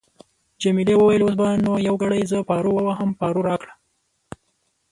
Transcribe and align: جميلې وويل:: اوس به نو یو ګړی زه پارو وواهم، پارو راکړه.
جميلې 0.61 0.95
وويل:: 0.97 1.21
اوس 1.23 1.35
به 1.39 1.47
نو 1.65 1.73
یو 1.87 1.95
ګړی 2.01 2.21
زه 2.31 2.37
پارو 2.49 2.71
وواهم، 2.75 3.09
پارو 3.19 3.41
راکړه. 3.49 3.73